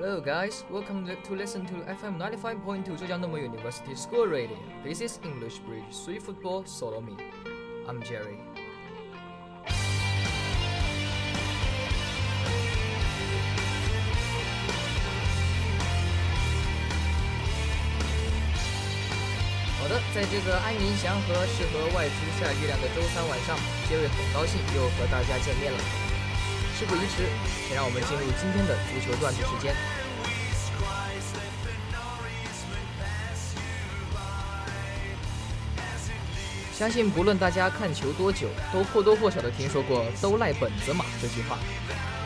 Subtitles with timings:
[0.00, 0.64] Hello, guys.
[0.70, 4.56] Welcome to listen to FM 95.2 Zhejiang Normal University School Radio.
[4.80, 7.20] This is English Bridge, Three Football Solo Me.
[7.84, 8.40] I'm Jerry.
[19.76, 23.54] 好的，在这个安宁祥和、适合外出晒月亮的周三晚上，
[23.86, 26.09] 杰瑞很高兴又和大家见面了。
[26.80, 27.28] 事不宜迟，
[27.68, 29.74] 先让我们进入今天的足球段子时间。
[36.72, 41.58] 相信不论大家看球多久，都或多或少的听说过“都赖本泽马”这句话，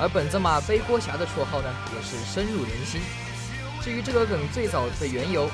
[0.00, 3.00] 而本泽马背锅侠的绰号呢，也是深入人心。
[3.82, 5.50] 至于这个梗最早的缘由，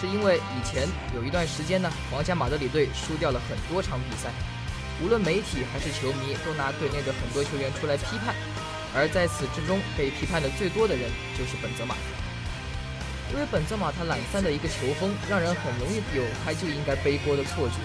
[0.00, 4.30] 是因为以前有一段时间呢，皇家马德里队输掉了很多场比赛，
[5.02, 8.34] 无论媒体还是球迷都拿队内的很多球员出来批判，
[8.94, 11.94] 而在此之中被批判的最多的人就是本泽马，
[13.32, 17.76] 因为本泽马他懒散的一个球风，让人很容易有他就应该背锅的错觉。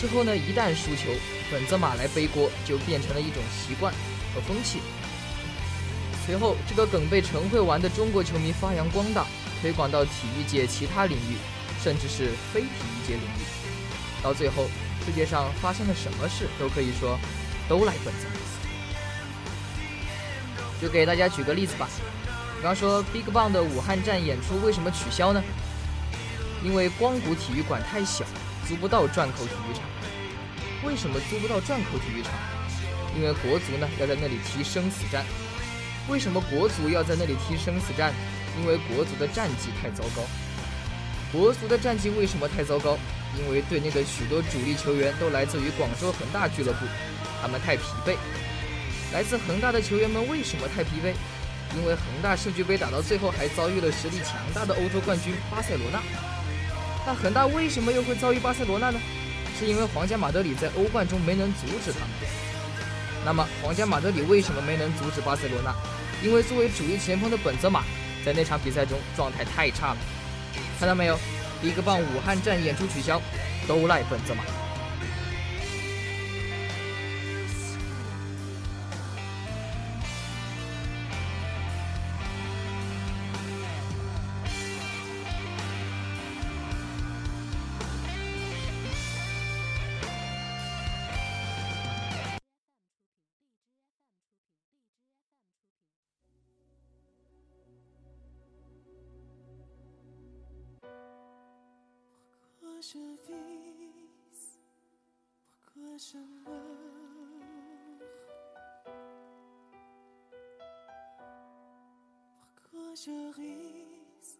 [0.00, 1.10] 之后呢，一旦输球，
[1.50, 3.92] 本泽马来背锅就变成了一种习惯
[4.34, 4.80] 和风气。
[6.26, 9.26] 随后，这个梗被陈会玩的中国球迷发扬光大。
[9.62, 11.34] 推广到体育界其他领域，
[11.82, 13.42] 甚至是非体育界领域，
[14.22, 14.68] 到最后，
[15.04, 17.18] 世界上发生了什么事都可以说
[17.68, 18.36] 都赖本泽马。
[20.80, 21.88] 就给大家举个例子吧，
[22.56, 25.42] 比方说 BigBang 的武汉站演出为什么取消呢？
[26.62, 28.24] 因为光谷体育馆太小，
[28.68, 29.82] 租不到转口体育场。
[30.84, 32.32] 为什么租不到转口体育场？
[33.16, 35.24] 因为国足呢要在那里踢生死战。
[36.08, 38.12] 为什么国足要在那里踢生死战？
[38.60, 40.22] 因为国足的战绩太糟糕，
[41.32, 42.98] 国足的战绩为什么太糟糕？
[43.38, 46.86] 因为队内的许多主力球员都来自于广州恒大俱乐部，
[47.40, 48.16] 他们太疲惫。
[49.12, 51.14] 来自恒大的球员们为什么太疲惫？
[51.76, 56.00] 因为恒大世俱杯打到最后还遭遇了实力强大的欧洲冠军巴塞罗那。
[57.06, 59.00] 那恒大为什么又会遭遇巴塞罗那呢？
[59.58, 62.08] 是因为皇家马德里在欧冠中没能阻止他们。
[63.24, 65.74] 那么皇家马德里为什么没能阻止巴塞罗那？
[66.22, 67.82] 因为作为主力前锋的本泽马。
[68.24, 69.98] 在那场比赛中状态太差了，
[70.80, 71.16] 看到没有？
[71.62, 73.20] 一个棒武汉站演出取消，
[73.66, 74.42] 都赖本泽马。
[102.92, 104.60] Je vis,
[105.50, 106.62] pourquoi je meurs,
[112.54, 114.38] pourquoi je ris,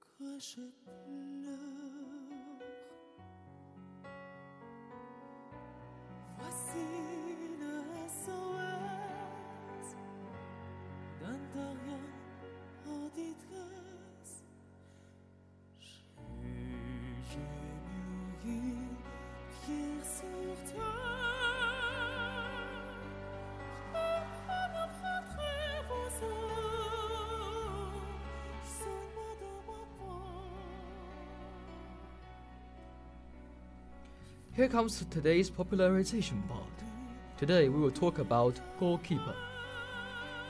[0.00, 1.57] pourquoi je pleure?
[34.58, 36.82] Here comes today's popularization part.
[37.36, 39.36] Today we will talk about goalkeeper.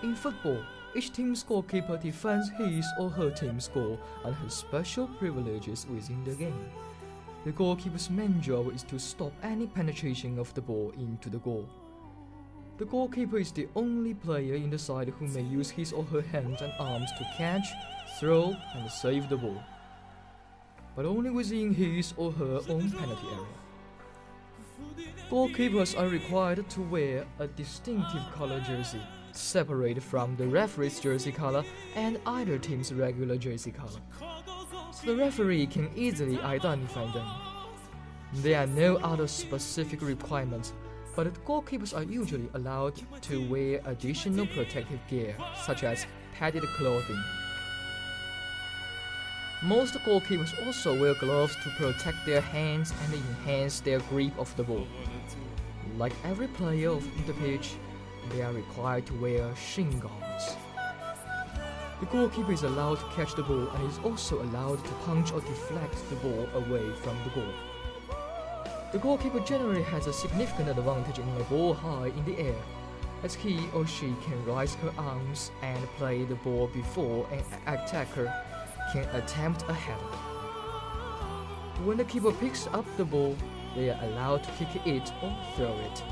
[0.03, 0.63] In football,
[0.95, 6.35] each team's goalkeeper defends his or her team's goal and has special privileges within the
[6.37, 6.71] game.
[7.45, 11.69] The goalkeeper's main job is to stop any penetration of the ball into the goal.
[12.79, 16.23] The goalkeeper is the only player in the side who may use his or her
[16.23, 17.69] hands and arms to catch,
[18.19, 19.63] throw, and save the ball,
[20.97, 23.68] but only within his or her own penalty area.
[25.31, 29.03] Goalkeepers are required to wear a distinctive color jersey,
[29.33, 31.65] separate from the referee's jersey color
[31.95, 34.01] and either team's regular jersey color,
[34.91, 37.29] so the referee can easily identify them.
[38.35, 40.73] There are no other specific requirements,
[41.15, 47.23] but goalkeepers are usually allowed to wear additional protective gear, such as padded clothing.
[49.63, 54.63] Most goalkeepers also wear gloves to protect their hands and enhance their grip of the
[54.63, 54.87] ball.
[55.97, 57.75] Like every player of the pitch,
[58.31, 60.57] they are required to wear shin guards.
[61.99, 65.41] The goalkeeper is allowed to catch the ball and is also allowed to punch or
[65.41, 67.53] deflect the ball away from the goal.
[68.93, 72.63] The goalkeeper generally has a significant advantage in a ball high in the air.
[73.25, 78.33] as he or she can raise her arms and play the ball before an attacker
[78.93, 80.17] can attempt a header.
[81.85, 83.37] When the keeper picks up the ball,
[83.75, 86.03] they are allowed to kick it or throw it,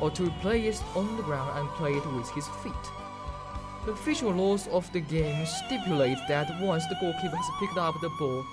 [0.00, 2.72] or to play it on the ground and play it with his feet.
[3.84, 8.10] The official laws of the game stipulate that once the goalkeeper has picked up the
[8.18, 8.44] ball,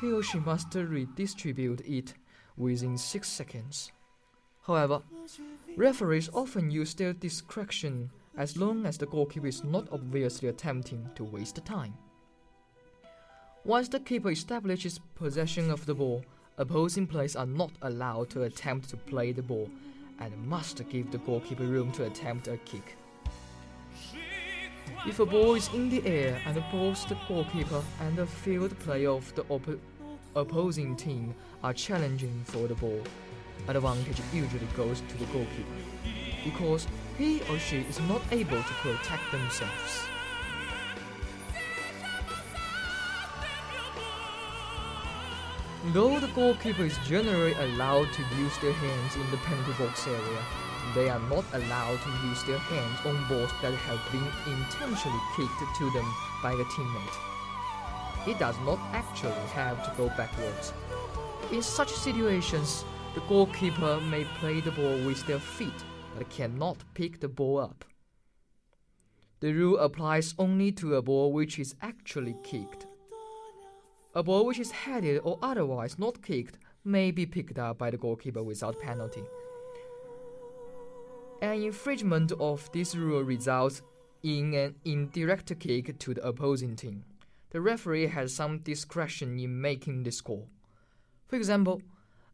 [0.00, 2.14] he or she must redistribute it
[2.56, 3.92] within six seconds.
[4.62, 5.02] However,
[5.76, 11.24] referees often use their discretion as long as the goalkeeper is not obviously attempting to
[11.24, 11.94] waste time.
[13.68, 16.24] Once the keeper establishes possession of the ball,
[16.56, 19.68] opposing players are not allowed to attempt to play the ball
[20.20, 22.96] and must give the goalkeeper room to attempt a kick.
[25.06, 29.10] If a ball is in the air and both the goalkeeper and the field player
[29.10, 29.78] of the oppo-
[30.34, 33.02] opposing team are challenging for the ball,
[33.68, 35.76] advantage usually goes to the goalkeeper
[36.42, 36.88] because
[37.18, 40.08] he or she is not able to protect themselves.
[45.86, 50.42] Though the goalkeeper is generally allowed to use their hands in the penalty box area,
[50.92, 55.76] they are not allowed to use their hands on balls that have been intentionally kicked
[55.78, 58.28] to them by a teammate.
[58.28, 60.72] It does not actually have to go backwards.
[61.52, 62.84] In such situations,
[63.14, 65.84] the goalkeeper may play the ball with their feet
[66.16, 67.84] but cannot pick the ball up.
[69.38, 72.87] The rule applies only to a ball which is actually kicked.
[74.18, 77.96] A ball which is headed or otherwise not kicked may be picked up by the
[77.96, 79.22] goalkeeper without penalty.
[81.40, 83.82] An infringement of this rule results
[84.24, 87.04] in an indirect kick to the opposing team.
[87.50, 90.48] The referee has some discretion in making the score.
[91.28, 91.80] For example,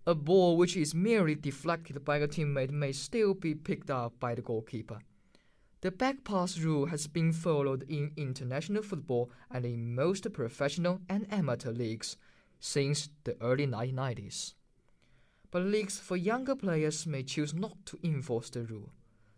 [0.06, 4.34] a ball which is merely deflected by a teammate may still be picked up by
[4.34, 5.00] the goalkeeper.
[5.84, 11.30] The back pass rule has been followed in international football and in most professional and
[11.30, 12.16] amateur leagues
[12.58, 14.54] since the early 1990s.
[15.50, 18.92] But leagues for younger players may choose not to enforce the rule.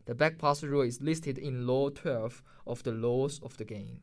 [0.04, 4.02] The back pass rule is listed in Law 12 of the laws of the game.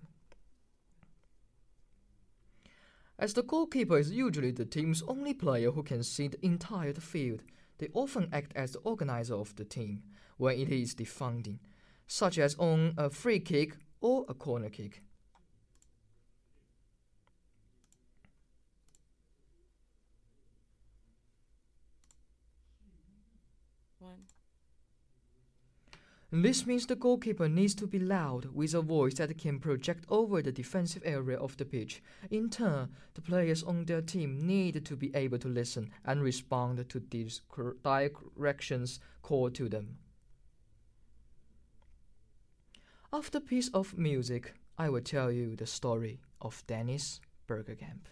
[3.18, 7.44] As the goalkeeper is usually the team's only player who can see the entire field,
[7.78, 10.04] they often act as the organizer of the team
[10.36, 11.62] when it is defending,
[12.08, 15.02] such as on a free kick or a corner kick.
[24.00, 24.26] One.
[26.32, 30.42] This means the goalkeeper needs to be loud with a voice that can project over
[30.42, 32.02] the defensive area of the pitch.
[32.32, 36.90] In turn, the players on their team need to be able to listen and respond
[36.90, 37.42] to these
[37.84, 40.00] directions called to them.
[43.14, 48.10] After piece of music, I will tell you the story of Dennis Bergkamp.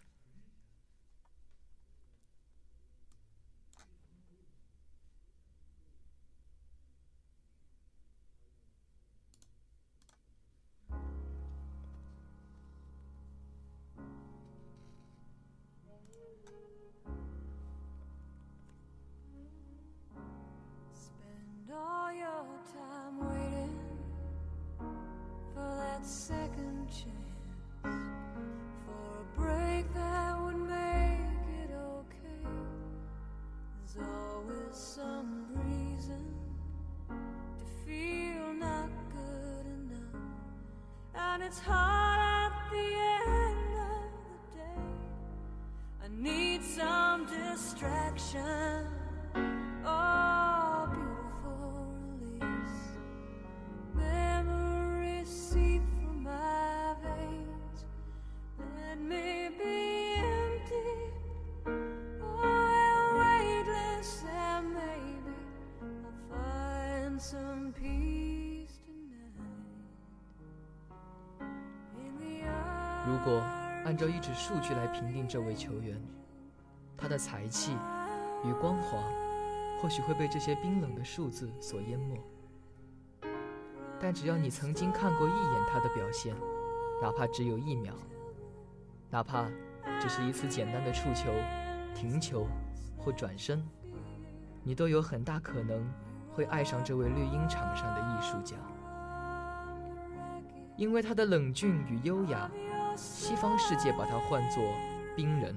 [41.51, 42.00] It's hard
[73.91, 76.01] 按照一纸数据来评定这位球员，
[76.97, 77.73] 他的才气
[78.45, 79.03] 与光华
[79.81, 82.17] 或许会被这些冰冷的数字所淹没。
[83.99, 86.33] 但只要你曾经看过一眼他的表现，
[87.01, 87.93] 哪怕只有一秒，
[89.09, 89.49] 哪怕
[89.99, 91.29] 只是一次简单的触球、
[91.93, 92.47] 停球
[92.97, 93.61] 或转身，
[94.63, 95.85] 你都有很大可能
[96.31, 98.55] 会爱上这位绿茵场上的艺术家，
[100.77, 102.49] 因为他的冷峻与优雅。
[102.95, 104.63] 西方世界把它唤作
[105.15, 105.55] 冰人，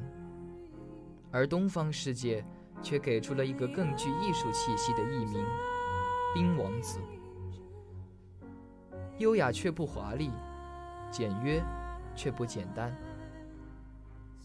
[1.31, 2.45] 而东方世界
[2.83, 5.45] 却给出了一个更具艺术气息的艺名——
[6.35, 7.01] 冰王子。
[9.19, 10.31] 优雅却不华丽，
[11.11, 11.63] 简约
[12.17, 12.97] 却不简单。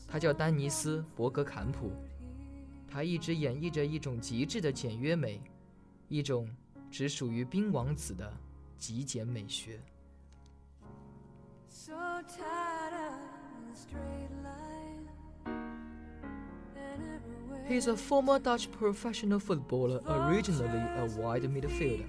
[0.08, 1.92] 他叫丹尼斯·伯格坎普，
[2.88, 5.42] 他一直演绎着一种极致的简约美，
[6.08, 6.50] 一种
[6.90, 8.32] 只属于冰王子的
[8.78, 9.80] 极简美学。
[11.90, 11.96] So
[17.68, 22.06] He is a former Dutch professional footballer, originally a wide midfielder.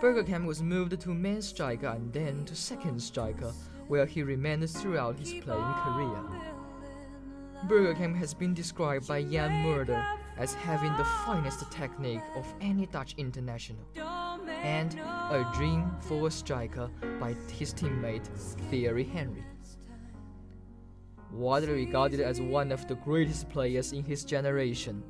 [0.00, 3.52] Bergkamp was moved to main striker and then to second striker,
[3.88, 6.22] where he remained throughout his playing career.
[7.66, 10.04] Bergkamp has been described by Jan Mulder
[10.36, 13.84] as having the finest technique of any Dutch international,
[14.62, 18.26] and a dream for a striker by his teammate
[18.70, 19.44] Thierry Henry.
[21.32, 25.02] Widely regarded as one of the greatest players in his generation,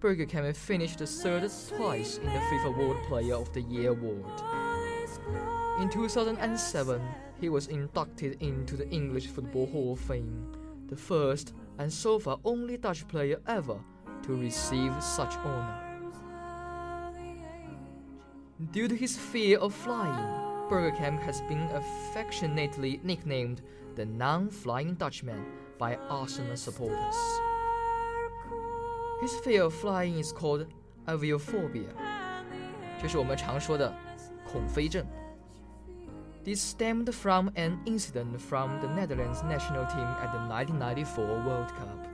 [0.00, 4.42] Bergkamp finished third twice in the FIFA World Player of the Year award.
[5.80, 7.00] In 2007,
[7.40, 10.52] he was inducted into the English Football Hall of Fame,
[10.88, 13.78] the first and so far only Dutch player ever
[14.22, 15.91] to receive such honor.
[18.71, 20.17] Due to his fear of flying,
[20.69, 23.61] Bergkamp has been affectionately nicknamed
[23.95, 25.45] the non-flying Dutchman
[25.77, 27.15] by Arsenal supporters.
[29.21, 30.67] His fear of flying is called
[31.07, 31.89] aviophobia，
[33.01, 33.93] 就是我们常说的
[34.51, 35.05] 恐飞症。
[36.43, 42.07] This stemmed from an incident from the Netherlands national team at the 1994 World Cup,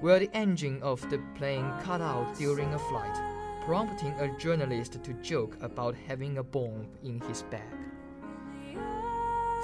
[0.00, 3.16] where the engine of the plane cut out during a flight,
[3.65, 7.61] prompting a journalist to joke about having a bomb in his bag.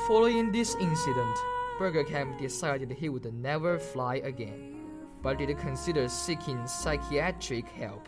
[0.07, 1.37] Following this incident,
[1.79, 4.75] Bergkamp decided he would never fly again,
[5.21, 8.07] but did consider seeking psychiatric help.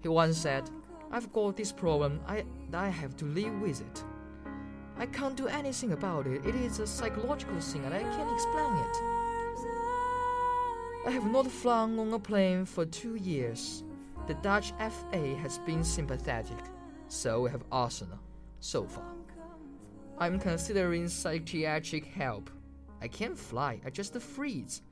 [0.00, 0.68] He once said,
[1.10, 4.04] I've got this problem, I, I have to live with it.
[4.98, 6.44] I can't do anything about it.
[6.44, 8.96] It is a psychological thing and I can't explain it.
[11.06, 13.82] I have not flown on a plane for two years.
[14.28, 16.58] The Dutch FA has been sympathetic,
[17.08, 18.20] so have Arsenal
[18.60, 19.12] so far.
[20.16, 22.48] I'm considering psychiatric help.
[23.00, 24.82] I can't fly, I just freeze.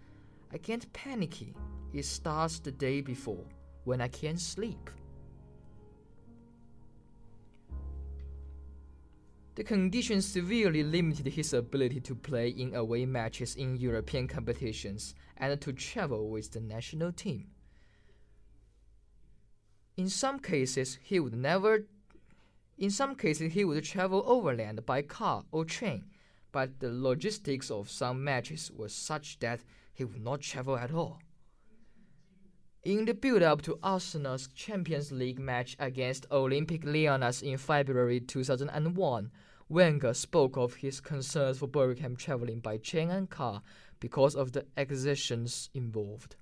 [0.52, 1.54] I can't panicky.
[1.92, 3.44] It starts the day before,
[3.84, 4.90] when I can't sleep.
[9.54, 15.60] The condition severely limited his ability to play in away matches in European competitions and
[15.60, 17.46] to travel with the national team.
[20.00, 21.85] In some cases, he would never
[22.78, 26.07] in some cases he would travel overland by car or train,
[26.52, 29.61] but the logistics of some matches were such that
[29.92, 31.19] he would not travel at all.
[32.83, 39.30] In the build-up to Arsenal's Champions League match against Olympique Lyonnais in February 2001,
[39.69, 43.61] Wenger spoke of his concerns for Bergkamp traveling by train and car
[44.00, 46.37] because of the exertions involved.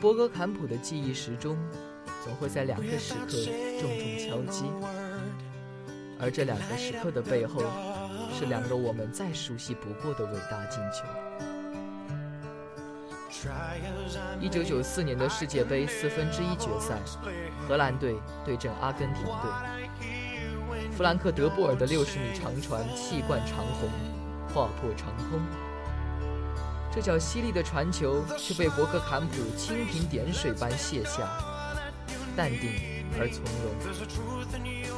[0.00, 1.58] 博格坎普的记忆时钟，
[2.24, 3.26] 总会在两个时刻
[3.78, 4.64] 重重敲击，
[6.18, 7.62] 而这两个时刻的背后，
[8.32, 11.04] 是两个我们再熟悉不过的伟大进球。
[14.40, 16.98] 一九九四年的世界杯四分之一决赛，
[17.68, 23.90] 荷兰队对阵阿根廷队，弗兰克·德波尔的六十米长传气贯长虹，
[24.54, 25.69] 划破长空。
[26.92, 31.28] 这脚犀利的传球却被博克坎普蜻蜓点水般卸下，
[32.36, 33.72] 淡定而从容。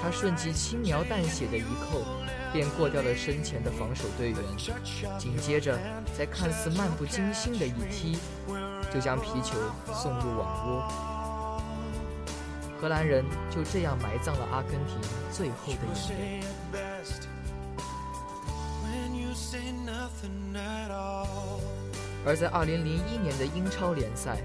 [0.02, 2.02] 他瞬即轻描淡写的一扣，
[2.52, 4.38] 便过掉了身前的防守队员，
[5.18, 5.78] 紧接着
[6.16, 8.18] 在看似漫不经心的一踢，
[8.92, 9.54] 就将皮球
[9.92, 11.62] 送入网窝。
[12.80, 14.98] 荷兰人就这样埋葬了阿根廷
[15.30, 16.40] 最后的眼
[16.72, 17.41] 泪。
[22.24, 24.38] 而在2001年的英超联赛，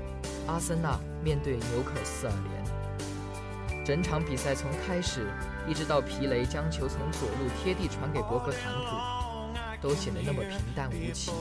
[0.48, 5.28] 阿森纳面对纽卡斯尔联，整场比赛从开始
[5.68, 11.32] 一直到皮雷将球从左路贴地传给博格坎普，都显得那么平淡无奇。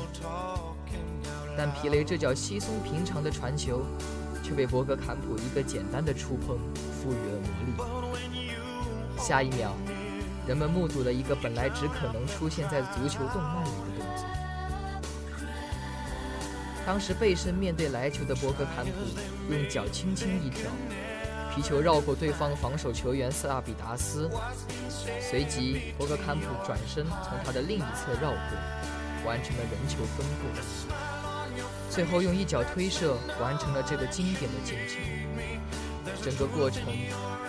[1.56, 3.82] 但皮雷这脚稀松平常的传球，
[4.42, 6.58] 却被博格坎普一个简单的触碰
[6.92, 7.72] 赋予了魔力。
[9.18, 9.72] 下一秒，
[10.46, 14.24] 人们目睹了一个本来只可能出现在足球动漫里的动作。
[16.86, 18.92] 当时背身面对来球的博格坎普，
[19.52, 20.70] 用脚轻轻一挑，
[21.52, 24.30] 皮球绕过对方防守球员塞拉比达斯，
[25.20, 30.48] 随即博格坎普转身从他的另一侧绕过，完成了人球分过，
[31.90, 35.00] 最后用一脚推射完成了这个经典的进球。
[36.26, 36.82] 整个过程，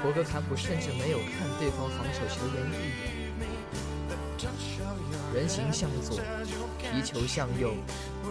[0.03, 3.09] 博格坎普甚至没有看对方防守球员一眼。
[5.33, 6.19] 人形向左，
[6.77, 7.73] 皮球向右，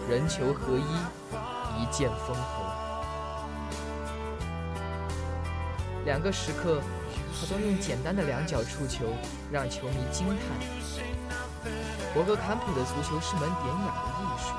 [0.08, 2.64] 人球合一，一剑封喉。
[6.04, 6.80] 两个时刻，
[7.40, 9.06] 他都用简单的两脚触球
[9.50, 10.38] 让球迷惊叹。
[12.14, 14.54] 博格坎普的足球是门典雅的艺术，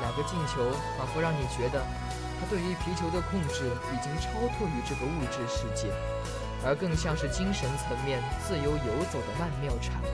[0.00, 1.80] 两个进球仿佛让你觉得
[2.38, 5.90] 他对于皮球的控制已经超脱于这个物质世界，
[6.64, 10.06] 而更像是精神层面自由游走的曼妙产物。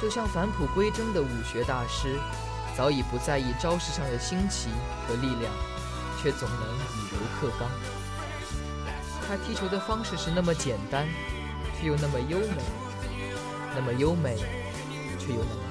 [0.00, 2.18] 就像返璞归真的武学大师，
[2.76, 4.68] 早已不在意招式上的新奇
[5.06, 5.52] 和力量，
[6.22, 7.68] 却总能以柔克刚。
[9.26, 11.06] 他踢球的方式是那么简单，
[11.80, 12.62] 却又那么优美，
[13.74, 14.36] 那么优美，
[15.18, 15.65] 却又那么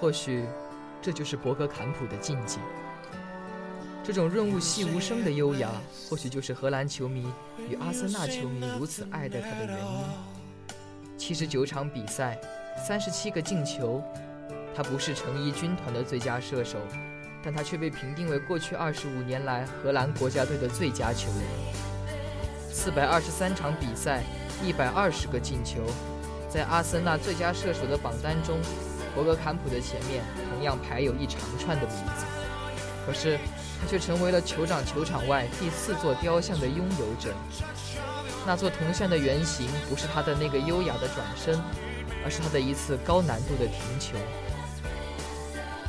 [0.00, 0.44] 或许，
[1.02, 2.58] 这就是博格坎普的禁忌。
[4.04, 5.68] 这种润物细无声的优雅，
[6.08, 7.26] 或许就是荷兰球迷
[7.68, 10.04] 与阿森纳球迷如此爱戴他的原因。
[11.18, 12.38] 七十九场比赛，
[12.86, 14.00] 三十七个进球，
[14.74, 16.78] 他不是成衣军团的最佳射手，
[17.42, 21.42] 但他却被评定为过去二十五年来荷兰国家队的最佳球员。
[22.70, 24.22] 四百二十三场比赛，
[24.64, 25.80] 一百二十个进球，
[26.48, 28.58] 在阿森纳最佳射手的榜单中，
[29.14, 32.24] 博格坎普的前面同样排有一长串的名字。
[33.06, 33.38] 可是，
[33.80, 37.34] 他却成为了酋长球场外第四座雕像的拥有者。
[38.46, 41.58] 那座铜像的原型不是他的那个优雅的转身，
[42.24, 44.18] 而是他的一次高难度的停球。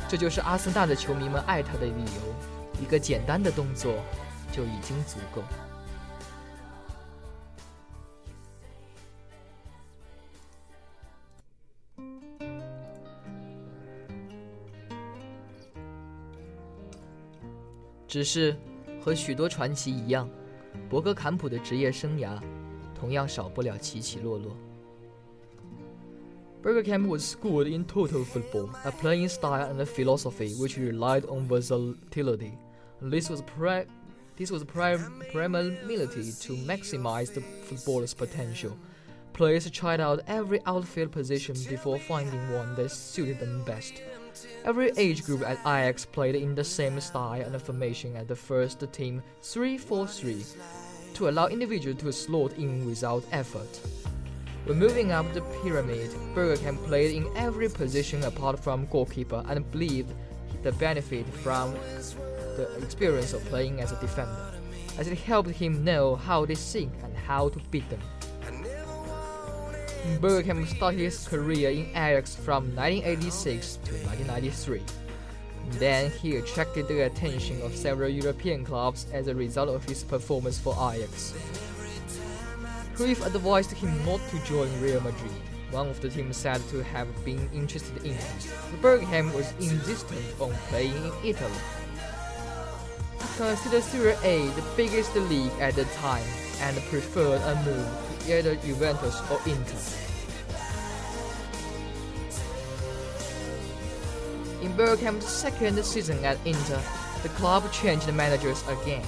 [0.08, 3.92] 这就是阿森纳的球迷们爱他的理由，一个简单的动作
[4.50, 5.42] 就已经足够。
[18.10, 18.56] 只是
[19.00, 20.28] 和许多传奇一样，
[20.88, 22.40] 伯格坎普的职业生涯
[22.92, 24.56] 同样少不了起起落落。
[26.60, 32.58] Bergkamp was schooled in total football, a playing style and a philosophy which relied on versatility.
[33.00, 33.86] This was, pri
[34.36, 35.76] this was primarily
[36.42, 38.72] to maximize the footballer's potential.
[39.32, 44.02] Players tried out every outfield position before finding one that suited them best.
[44.64, 48.84] Every age group at Ajax played in the same style and formation as the first
[48.92, 50.56] team 3-4-3
[51.14, 53.80] to allow individuals to slot in without effort.
[54.64, 60.12] When moving up the pyramid, Bergkamp played in every position apart from goalkeeper and believed
[60.62, 61.72] the benefit from
[62.56, 64.52] the experience of playing as a defender,
[64.98, 68.00] as it helped him know how they think and how to beat them.
[70.20, 74.82] Bergkamp started his career in Ajax from 1986 to 1993.
[75.72, 80.58] Then he attracted the attention of several European clubs as a result of his performance
[80.58, 81.34] for Ajax.
[82.94, 85.32] Cruyff advised him not to join Real Madrid,
[85.70, 88.36] one of the teams said to have been interested in him.
[88.80, 91.52] Bergkamp was insistent on playing in Italy.
[93.18, 96.24] He considered Serie A the biggest league at the time
[96.60, 99.80] and preferred a move either Juventus or Inter.
[104.62, 106.80] In Bergkamp's second season at Inter,
[107.22, 109.04] the club changed managers again.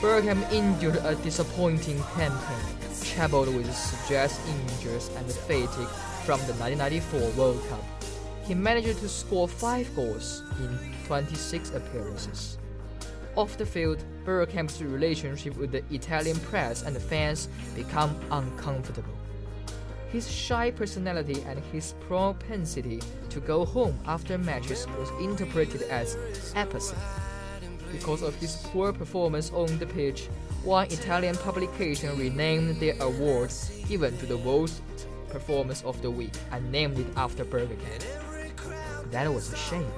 [0.00, 2.66] Bergkamp endured a disappointing campaign,
[3.04, 5.88] troubled with stress injuries and fatigue
[6.24, 7.84] from the 1994 World Cup.
[8.44, 12.58] He managed to score 5 goals in 26 appearances.
[13.34, 19.14] Off the field, Bergkamp's relationship with the Italian press and fans became uncomfortable.
[20.10, 26.16] His shy personality and his propensity to go home after matches was interpreted as
[26.54, 26.96] apathy.
[27.90, 30.28] Because of his poor performance on the pitch,
[30.62, 33.50] one Italian publication renamed the award
[33.88, 34.82] given to the worst
[35.30, 38.04] performance of the week and named it after Bergkamp.
[39.10, 39.90] That was a shame.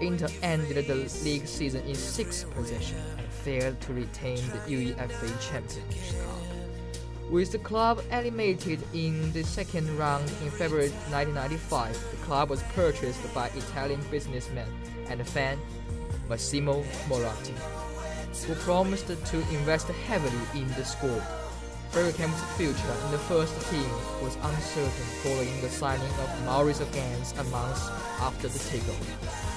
[0.00, 6.12] Inter ended the league season in sixth position and failed to retain the UEFA Champions
[6.12, 7.30] Cup.
[7.30, 13.34] With the club eliminated in the second round in February 1995, the club was purchased
[13.34, 14.68] by Italian businessman
[15.08, 15.58] and fan
[16.28, 17.54] Massimo Moratti,
[18.46, 21.22] who promised to invest heavily in the squad.
[21.92, 23.90] Bergkamp's future in the first team
[24.22, 27.80] was uncertain following the signing of Maurizio Ganz a month
[28.20, 29.55] after the takeover.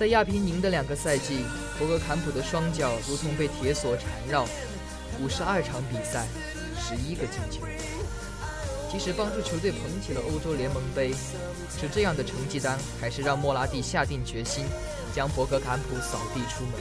[0.00, 1.44] 在亚平宁的两个赛季，
[1.78, 4.46] 博格坎普的双脚如同被铁锁缠绕，
[5.20, 6.26] 五十二场比赛，
[6.80, 7.66] 十一个进球。
[8.90, 11.12] 即使帮助球队捧起了欧洲联盟杯，
[11.78, 14.64] 是这样的成绩单，还是让莫拉蒂下定决心
[15.14, 16.80] 将博格坎普扫地出门，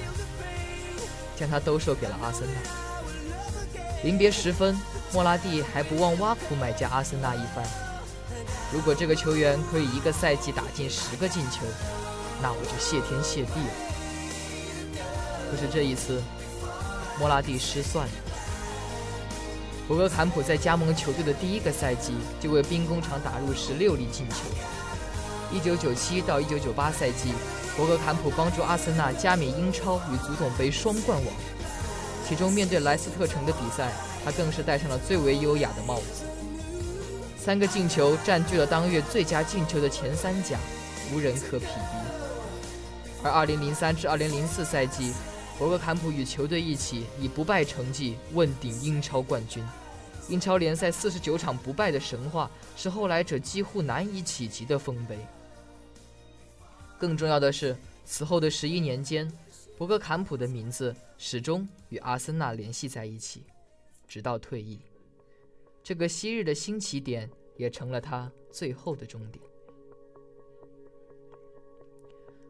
[1.38, 2.53] 将他兜售给了阿森纳。
[4.01, 4.79] 临别时分，
[5.12, 7.65] 莫拉蒂还不忘挖苦买家阿森纳一番：
[8.71, 11.65] 如果这个球员可以一个赛季打进十个进球，
[12.41, 13.73] 那我就谢天谢地了。
[15.52, 16.21] 可是这一次，
[17.19, 18.13] 莫拉蒂失算了。
[19.88, 24.36] 博格坎普在加盟球队的第一个赛季就为兵工厂打入十六粒进球。
[25.52, 27.34] 一九九七到一九九八赛季，
[27.75, 31.34] 博格坎普帮助阿森纳加冕英超与足总杯双冠王。
[32.28, 33.91] 其中面对莱斯特城的比赛，
[34.23, 36.23] 他更是戴上了最为优雅的帽子。
[37.36, 40.56] 三个进球占据了当月最佳进球的前三甲，
[41.12, 41.99] 无人可匹敌。
[43.21, 45.13] 而2003至2004赛季，
[45.58, 49.62] 博格坎普与球队一起以不败成绩问鼎英超冠军。
[50.29, 55.17] 英超联赛49场不败的神话，是后来者几乎难以企及的丰碑。
[56.97, 59.29] 更重要的是，此后的十一年间，
[59.77, 63.43] 博格坎普的名字始终与阿森纳联系在一起，
[64.08, 64.79] 直到退役。
[65.84, 69.43] 这个昔日的新起点，也成了他最后的终点。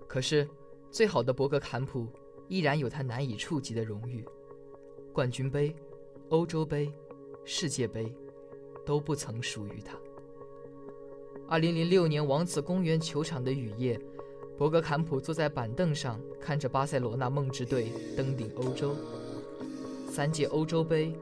[0.08, 0.48] 可是。
[0.92, 2.08] 最好的博格坎普
[2.48, 4.26] 依然有他难以触及的荣誉，
[5.14, 5.76] 冠军杯、
[6.30, 6.92] 欧洲杯、
[7.46, 8.12] 世界杯
[8.86, 9.98] 都不曾属于他。
[11.48, 14.00] 二零零六年王子公园球场的雨夜，
[14.58, 18.96] 博格坎普坐在板凳上，看着巴塞罗那梦之队登顶欧洲。
[20.08, 21.14] 三届欧洲杯，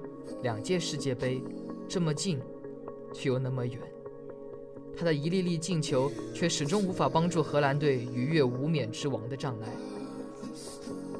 [0.42, 1.42] 两届世界杯，
[1.90, 2.40] 这么近，
[3.14, 3.80] 却又那么远。
[4.98, 9.68] 他的一粒粒进球却始终无法帮助荷兰队逾越无冕之王的障碍。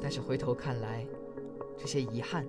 [0.00, 1.06] 但是回头看来，
[1.76, 2.44] 这些遗憾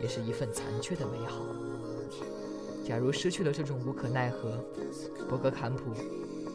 [0.00, 1.44] 也是一份残缺的美好。
[2.84, 4.64] 假如失去了这种无可奈何，
[5.28, 5.92] 博格坎普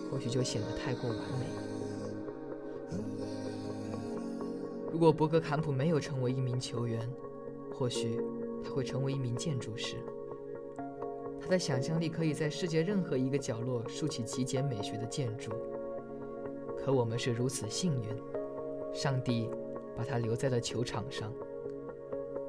[0.10, 1.46] 或许就显得太过完美。
[4.92, 7.06] 如果博格坎普没有成为一名球员，
[7.74, 8.18] 或许
[8.64, 9.98] 他会成为一名建筑师。
[11.46, 15.52] 他的想象力可以在世界任何一个角落竖起极简美学的建筑。
[16.76, 18.10] 可我们是如此幸运，
[18.92, 19.48] 上帝
[19.96, 21.32] 把他留在了球场上。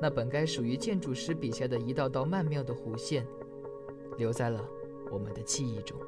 [0.01, 3.27] 那本该属于建筑师笔下的一道道曼妙的弧线，
[4.17, 4.67] 留在了
[5.11, 5.99] 我们的记忆中。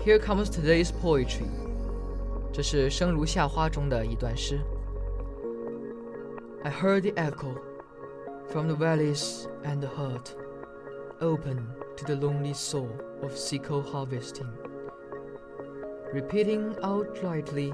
[0.00, 1.48] Here comes today's poetry。
[2.52, 4.60] 这是《生如夏花》中的一段诗。
[6.62, 7.54] I heard the echo
[8.48, 10.34] from the valleys and the heart
[11.20, 12.88] open to the lonely soul
[13.22, 14.48] of sickle harvesting,
[16.12, 17.72] repeating outrightly,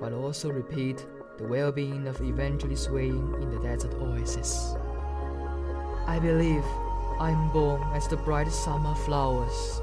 [0.00, 1.04] but also repeat
[1.38, 4.74] the well-being of eventually swaying in the desert oasis.
[6.06, 6.64] I believe
[7.18, 9.82] I am born as the bright summer flowers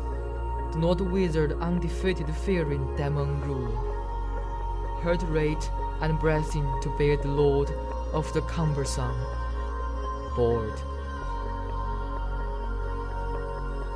[0.76, 3.74] North Wizard undefeated fearing demon rule.
[5.02, 7.70] Heart rate and breathing to bear the load
[8.12, 9.16] of the cumbersome
[10.36, 10.72] board.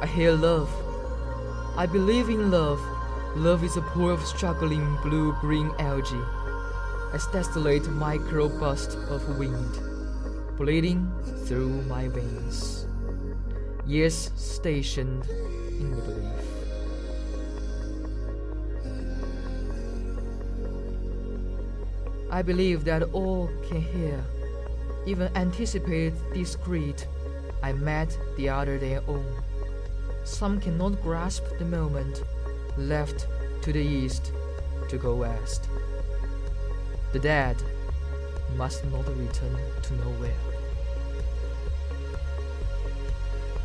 [0.01, 0.71] I hear love.
[1.77, 2.81] I believe in love.
[3.37, 6.21] Love is a pool of struggling blue-green algae,
[7.13, 9.79] a desolate microbust of wind,
[10.59, 11.11] bleeding
[11.47, 12.87] through my veins.
[13.87, 16.52] Years stationed in the belief.
[22.33, 24.25] I believe that all can hear,
[25.05, 27.05] even anticipate this greed
[27.63, 29.25] I met the other day on.
[30.25, 32.23] Some cannot grasp the moment,
[32.79, 33.27] left
[33.61, 34.33] to the east
[34.89, 35.69] to go west.
[37.13, 37.63] The dead
[38.57, 40.41] must not return to nowhere.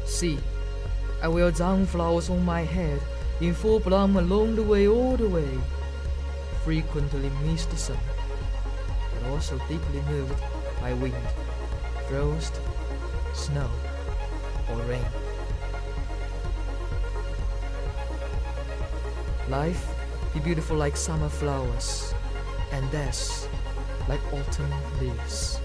[0.06, 0.40] See,
[1.24, 3.00] I wear down flowers on my head,
[3.40, 5.58] in full bloom along the way, all the way.
[6.66, 7.98] Frequently miss the sun,
[9.32, 10.42] also deeply moved
[10.82, 11.16] by wind,
[12.10, 12.60] frost,
[13.34, 13.70] snow,
[14.70, 15.06] or rain.
[19.50, 19.88] Life
[20.34, 22.14] be beautiful like summer flowers,
[22.72, 23.48] and death
[24.08, 25.60] like autumn leaves.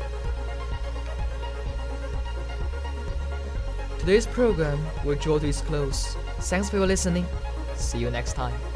[3.99, 6.17] Today's program will draw to its close.
[6.41, 7.27] Thanks for your listening.
[7.77, 8.72] See you next time.